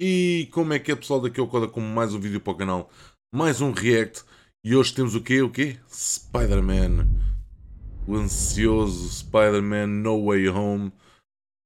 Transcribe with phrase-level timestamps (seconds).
[0.00, 2.56] E como é que é pessoal daqui ao Coda com mais um vídeo para o
[2.56, 2.90] canal,
[3.34, 4.22] mais um react
[4.64, 5.42] e hoje temos o quê?
[5.42, 5.76] O quê?
[5.90, 7.08] Spider-Man.
[8.06, 10.92] O ansioso Spider-Man No Way Home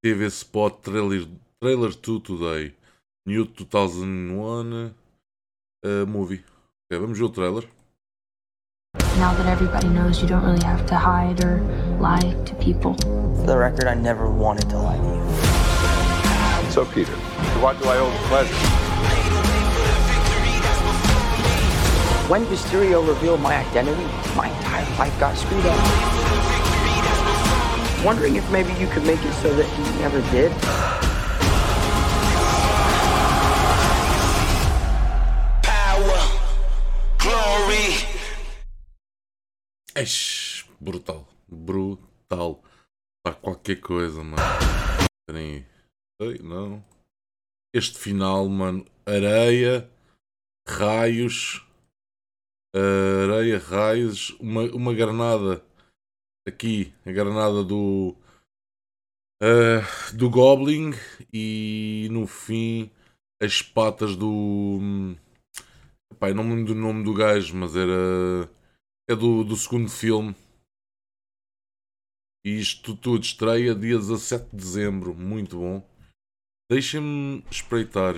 [0.03, 1.27] esse spot trailer,
[1.61, 2.75] trailer 2 today.
[3.25, 4.91] New 2001
[5.85, 6.43] uh, movie.
[6.85, 7.69] Ok, vamos ver o trailer.
[9.17, 11.61] Now that everybody knows you don't really have to hide or
[12.01, 12.95] lie to people.
[13.37, 15.52] For the record, I never wanted to lie to you.
[16.73, 18.55] So, Peter, to what do I owe the pleasure?
[22.27, 24.01] When Mysterio revealed my identity,
[24.35, 25.77] my entire life got screwed up.
[28.03, 30.51] Wondering if maybe you could make it so that he never did.
[35.61, 36.21] power,
[37.19, 38.01] glory.
[39.93, 41.27] Eish, brutal.
[41.47, 42.63] Brutal.
[43.23, 44.41] Pá, qualquer coisa, mano.
[45.29, 45.72] Esperem aí.
[46.21, 46.83] Ei, não.
[47.73, 48.85] Este final, mano.
[49.05, 49.89] Areia,
[50.67, 51.65] raios.
[52.75, 54.29] uh, areia, raios.
[54.39, 55.65] Uma, uma granada.
[56.47, 58.15] Aqui, a granada do.
[59.41, 60.91] uh, do Goblin.
[61.33, 62.91] E no fim,
[63.41, 64.79] as patas do.
[66.21, 68.49] Eu não me lembro do nome do gajo, mas era.
[69.09, 70.33] É do, do segundo filme.
[72.45, 75.13] E isto tudo estreia dia 17 de dezembro.
[75.15, 75.92] Muito bom.
[76.71, 78.15] Deixem-me espreitar.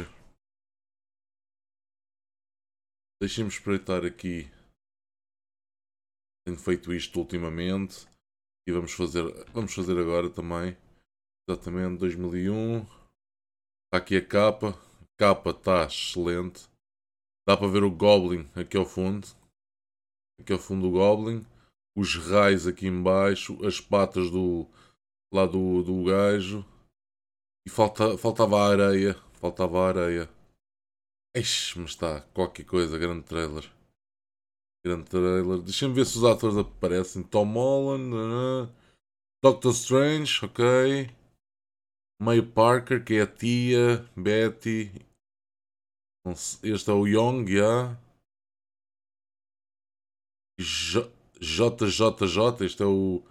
[3.19, 4.51] Deixem-me espreitar aqui.
[6.45, 8.07] Tenho feito isto ultimamente.
[8.67, 10.77] E vamos fazer, vamos fazer agora também.
[11.49, 12.81] Exatamente, 2001.
[12.81, 14.69] Está aqui a capa.
[14.69, 16.69] A capa está excelente.
[17.47, 19.27] Dá para ver o Goblin aqui ao fundo.
[20.39, 21.43] Aqui ao fundo do Goblin.
[21.97, 23.65] Os raios aqui embaixo.
[23.65, 24.67] As patas do.
[25.33, 26.63] Lá do, do gajo.
[27.65, 29.13] E falta, faltava a areia.
[29.33, 30.29] Faltava a areia.
[31.35, 32.21] Eixe, mas está.
[32.33, 32.97] Qualquer coisa.
[32.97, 33.71] Grande trailer.
[34.85, 35.61] Grande trailer.
[35.61, 37.23] Deixa-me ver se os atores aparecem.
[37.23, 38.09] Tom Holland.
[38.09, 38.69] nanã.
[39.43, 40.45] Doctor Strange.
[40.45, 40.63] Ok.
[42.21, 44.09] May Parker, que é a tia.
[44.15, 44.91] Betty.
[46.63, 47.95] Este é o Young, já.
[50.57, 53.21] J- JJJ, este é o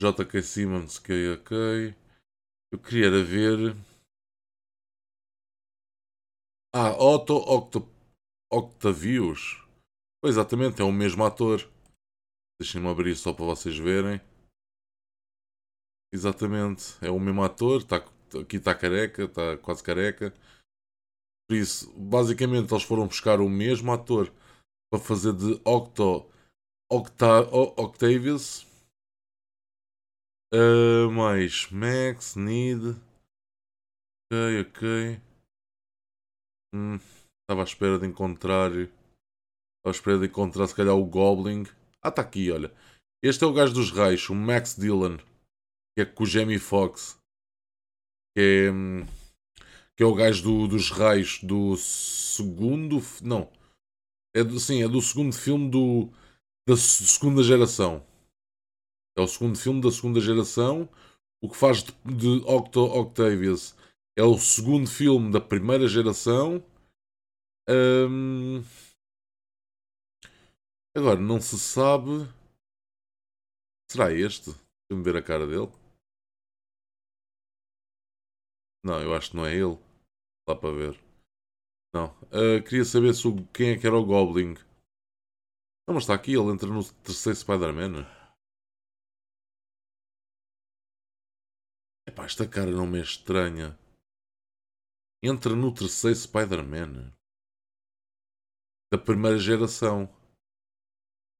[0.00, 1.94] JK Simmons, ok, ok.
[2.72, 3.74] Eu queria era ver.
[6.72, 7.88] Ah, Otto Octo,
[8.52, 9.66] Octavius.
[10.22, 11.68] Pois, exatamente, é o mesmo ator.
[12.60, 14.20] Deixem-me abrir só para vocês verem.
[16.12, 17.82] Exatamente, é o mesmo ator.
[17.82, 17.96] Tá,
[18.40, 20.32] aqui está careca, está quase careca.
[21.48, 24.32] Por isso, basicamente, eles foram buscar o mesmo ator
[24.92, 26.30] para fazer de Octo
[26.92, 28.66] Octa, Octavius.
[30.52, 32.96] Ah, mais Max, Need.
[34.32, 35.20] Ok, ok.
[36.74, 36.96] Hum,
[37.42, 38.70] estava à espera de encontrar.
[38.72, 38.90] Estava
[39.86, 41.64] à espera de encontrar se calhar o Goblin.
[42.02, 42.72] Ah, está aqui, olha.
[43.22, 45.18] Este é o gajo dos raios, o Max Dillon.
[45.94, 47.18] Que é com o Jamie Foxx.
[48.36, 48.70] Que é.
[48.72, 49.04] hum,
[49.96, 52.98] Que é o gajo do- dos raios do segundo.
[53.22, 53.50] Não.
[54.34, 56.08] É do, sim, é do segundo filme do,
[56.66, 58.06] da se- segunda geração.
[59.16, 60.88] É o segundo filme da segunda geração.
[61.42, 63.74] O que faz de, de Octo Octavius
[64.16, 66.62] é o segundo filme da primeira geração.
[70.96, 72.28] Agora, não se sabe.
[73.90, 74.50] Será este?
[74.88, 75.70] Deixa-me ver a cara dele.
[78.84, 79.78] Não, eu acho que não é ele.
[80.48, 81.00] Dá para ver.
[81.94, 82.06] Não.
[82.32, 84.54] Ah, queria saber se o- quem é que era o Goblin.
[85.86, 88.06] Não, mas está aqui, ele entra no terceiro Spider-Man.
[92.20, 93.78] Epá, esta cara não me é estranha.
[95.22, 97.12] Entra no terceiro Spider-Man.
[98.92, 100.08] Da primeira geração.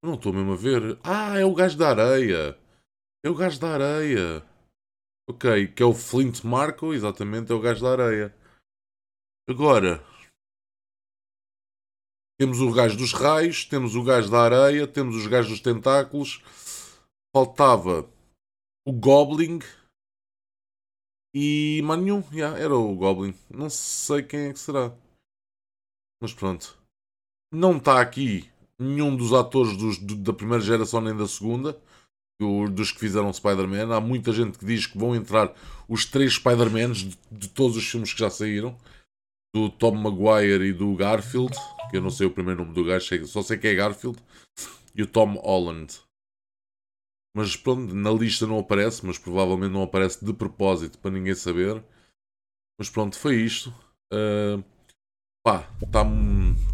[0.02, 0.98] Não estou mesmo a ver.
[1.02, 2.58] Ah, é o gajo da areia.
[3.24, 4.46] É o gajo da areia.
[5.28, 8.34] Ok, que é o Flint Marco, exatamente, é o gajo da areia.
[9.48, 10.02] Agora,
[12.38, 16.42] temos o gajo dos raios, temos o gajo da areia, temos os gajos dos tentáculos.
[17.34, 18.10] Faltava
[18.86, 19.60] o Goblin
[21.34, 22.22] e mais nenhum.
[22.32, 23.34] Yeah, era o Goblin.
[23.50, 24.92] Não sei quem é que será.
[26.22, 26.76] Mas pronto.
[27.52, 28.48] Não está aqui
[28.78, 31.80] nenhum dos atores dos- do- da primeira geração nem da segunda.
[32.40, 33.94] do- dos que fizeram Spider-Man.
[33.94, 35.54] Há muita gente que diz que vão entrar
[35.86, 38.74] os três Spider-Mans de, de todos os filmes que já saíram.
[39.54, 41.54] Do Tom Maguire e do Garfield.
[41.90, 44.18] Que eu não sei o primeiro nome do gajo, só sei que é Garfield.
[44.94, 46.00] E o Tom Holland.
[47.34, 51.82] Mas pronto, na lista não aparece, mas provavelmente não aparece de propósito para ninguém saber.
[52.78, 53.72] Mas pronto, foi isto.
[54.12, 54.62] Ah,
[55.44, 56.04] pá, está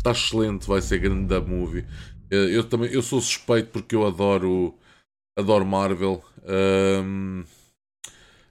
[0.02, 1.86] tá excelente, vai ser grande da movie.
[2.30, 4.74] Eh, Eu também eu sou suspeito porque eu adoro
[5.38, 6.24] adoro Marvel.
[7.04, 7.44] hum,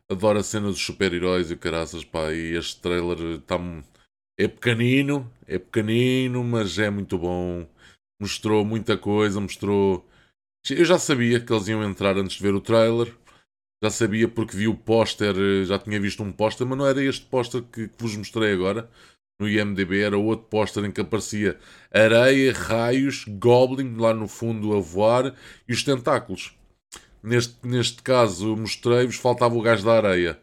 [0.10, 3.58] adoro a cena dos super-heróis e o caraças, pá, e este trailer está
[4.38, 7.68] é pequenino, é pequenino, mas é muito bom.
[8.22, 10.08] Mostrou muita coisa, mostrou.
[10.70, 13.14] Eu já sabia que eles iam entrar antes de ver o trailer.
[13.84, 17.04] Já sabia porque vi o póster, eh, já tinha visto um póster, mas não era
[17.04, 18.90] este póster que, que vos mostrei agora
[19.40, 21.60] no IMDB, era outro póster em que aparecia
[21.92, 25.36] areia, raios, Goblin lá no fundo a voar
[25.68, 26.58] e os tentáculos.
[27.22, 30.40] Neste, neste caso, mostrei-vos, faltava o gajo da areia.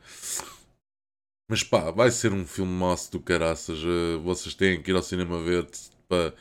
[1.49, 3.79] Mas pá, vai ser um filme massa do caraças.
[3.79, 5.67] eh, vocês têm que ir ao cinema ver
[6.09, 6.35] para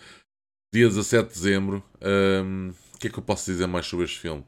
[0.74, 1.84] dia 17 de dezembro.
[2.00, 4.46] O que é que eu posso dizer mais sobre este filme?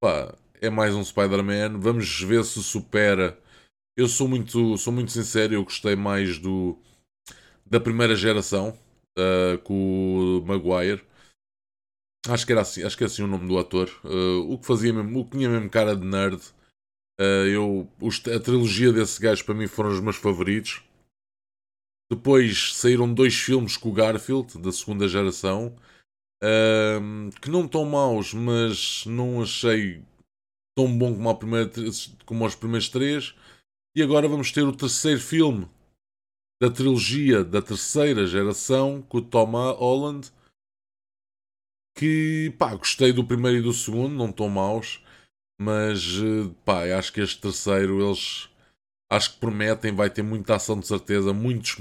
[0.00, 1.80] Pá, é mais um Spider-Man.
[1.80, 3.38] Vamos ver se supera.
[3.96, 6.78] Eu sou muito, sou muito sincero, eu gostei mais do
[7.66, 8.76] da primeira geração
[9.18, 11.04] ah, com o Maguire.
[12.28, 13.90] Acho que era assim, acho que é assim o nome do ator.
[14.04, 16.40] Ah, o que fazia mesmo, o que tinha mesmo cara de nerd.
[17.20, 20.82] Ah, eu, os- a trilogia desse gajo para mim foram os meus favoritos.
[22.10, 25.76] Depois saíram dois filmes com o Garfield, da segunda geração,
[26.42, 30.02] ahm, que não estão maus, mas não achei
[30.76, 31.70] tão bom como, a primeira,
[32.24, 33.34] como os primeiros três.
[33.94, 35.68] E agora vamos ter o terceiro filme
[36.62, 40.30] da trilogia da terceira geração com o Tom Holland.
[41.96, 45.02] Que pá, gostei do primeiro e do segundo, não estão maus,
[45.60, 48.48] mas eh, pá, acho que este terceiro eles
[49.10, 51.76] acho que prometem, vai ter muita ação de certeza, muitos,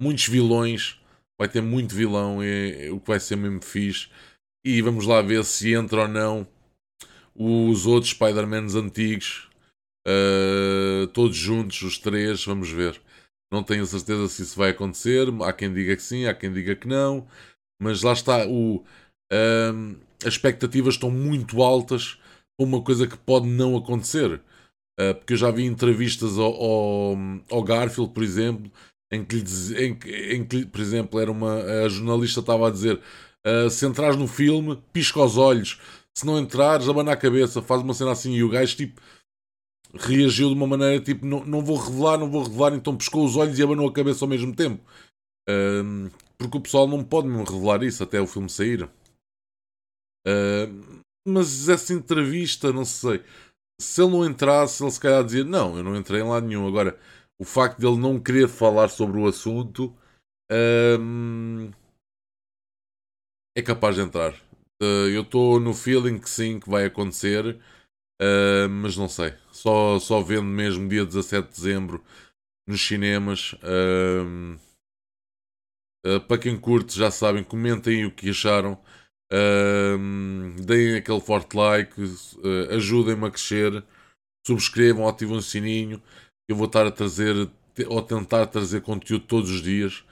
[0.00, 0.97] muitos vilões,
[1.38, 4.08] vai ter muito vilão, é, é o que vai ser mesmo fixe.
[4.64, 6.46] E vamos lá ver se entra ou não
[7.34, 9.48] os outros Spider-Mans antigos,
[10.06, 13.00] eh, todos juntos, os três, vamos ver.
[13.52, 15.28] Não tenho certeza se isso vai acontecer.
[15.42, 17.26] Há quem diga que sim, há quem diga que não.
[17.80, 18.84] Mas lá está, o,
[19.32, 22.18] ahm, as expectativas estão muito altas
[22.58, 24.40] para uma coisa que pode não acontecer.
[24.98, 27.16] Ah, porque eu já vi entrevistas ao, ao,
[27.50, 28.70] ao Garfield, por exemplo,
[29.10, 29.98] em que, diz- em,
[30.34, 33.00] em que, por exemplo, era uma, a jornalista estava a dizer:
[33.44, 35.80] ah, se entrares no filme, pisca os olhos,
[36.14, 38.34] se não entrares, abana a cabeça, faz uma cena assim.
[38.34, 39.00] E o gajo, tipo,
[39.94, 43.36] reagiu de uma maneira tipo: não, não vou revelar, não vou revelar, então piscou os
[43.36, 44.82] olhos e abanou a cabeça ao mesmo tempo.
[45.48, 48.88] Ahm, porque o pessoal não pode mesmo revelar isso até o filme sair.
[50.26, 53.22] Ahm, mas essa entrevista, não sei.
[53.80, 56.66] Se ele não entrasse, ele se calhar dizia: Não, eu não entrei em lado nenhum.
[56.66, 56.98] Agora,
[57.38, 59.94] o facto de ele não querer falar sobre o assunto
[60.50, 61.70] ahm,
[63.56, 64.34] é capaz de entrar.
[64.80, 67.58] Ah, eu estou no feeling que sim, que vai acontecer,
[68.20, 69.34] ah, mas não sei.
[69.52, 72.04] Só, só vendo mesmo dia 17 de dezembro
[72.68, 73.54] nos cinemas.
[73.62, 74.56] ahm,
[76.04, 78.78] ah, para quem curte, já sabem, comentem o que acharam.
[79.30, 81.92] Ahm, deem aquele forte like,
[82.70, 83.84] ajudem-me a crescer,
[84.46, 86.02] subscrevam, ativem o sininho.
[86.48, 87.50] Eu vou estar a trazer
[87.88, 90.04] ou tentar trazer conteúdo todos os dias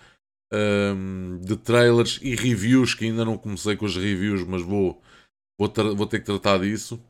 [0.53, 5.03] ahm, de trailers e reviews que ainda não comecei com os reviews, mas vou,
[5.59, 7.01] vou, tra- vou ter que tratar disso.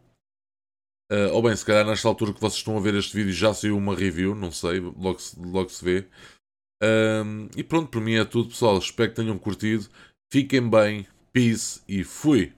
[1.10, 3.54] Ah, ou bem, se calhar nesta altura que vocês estão a ver este vídeo já
[3.54, 6.08] saiu uma review, não sei, logo se, logo se vê.
[6.82, 8.78] Ahm, e pronto, por mim é tudo, pessoal.
[8.78, 9.88] Espero que tenham curtido.
[10.32, 12.55] Fiquem bem, peace e fui!